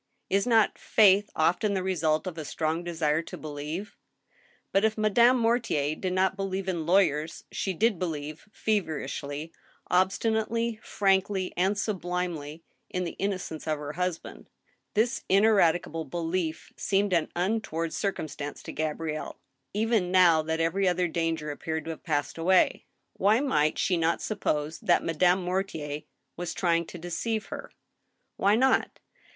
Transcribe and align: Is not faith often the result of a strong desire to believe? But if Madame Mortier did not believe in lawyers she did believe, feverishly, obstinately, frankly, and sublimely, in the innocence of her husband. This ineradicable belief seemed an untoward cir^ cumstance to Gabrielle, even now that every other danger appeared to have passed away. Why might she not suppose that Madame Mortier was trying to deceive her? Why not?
Is 0.31 0.47
not 0.47 0.79
faith 0.79 1.29
often 1.35 1.75
the 1.75 1.83
result 1.83 2.25
of 2.25 2.35
a 2.35 2.43
strong 2.43 2.83
desire 2.83 3.21
to 3.21 3.37
believe? 3.37 3.95
But 4.71 4.83
if 4.83 4.97
Madame 4.97 5.37
Mortier 5.37 5.93
did 5.95 6.13
not 6.13 6.35
believe 6.35 6.67
in 6.67 6.87
lawyers 6.87 7.43
she 7.51 7.75
did 7.75 7.99
believe, 7.99 8.49
feverishly, 8.51 9.51
obstinately, 9.91 10.79
frankly, 10.81 11.53
and 11.55 11.77
sublimely, 11.77 12.63
in 12.89 13.03
the 13.03 13.15
innocence 13.19 13.67
of 13.67 13.77
her 13.77 13.93
husband. 13.93 14.49
This 14.95 15.23
ineradicable 15.29 16.05
belief 16.05 16.73
seemed 16.75 17.13
an 17.13 17.29
untoward 17.35 17.91
cir^ 17.91 18.11
cumstance 18.11 18.63
to 18.63 18.71
Gabrielle, 18.71 19.37
even 19.71 20.09
now 20.09 20.41
that 20.41 20.59
every 20.59 20.87
other 20.87 21.07
danger 21.07 21.51
appeared 21.51 21.83
to 21.85 21.91
have 21.91 22.01
passed 22.01 22.39
away. 22.39 22.85
Why 23.17 23.39
might 23.39 23.77
she 23.77 23.97
not 23.97 24.19
suppose 24.23 24.79
that 24.79 25.03
Madame 25.03 25.43
Mortier 25.43 26.01
was 26.37 26.55
trying 26.55 26.87
to 26.87 26.97
deceive 26.97 27.45
her? 27.49 27.71
Why 28.37 28.55
not? 28.55 28.99